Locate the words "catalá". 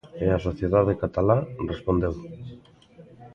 1.03-1.37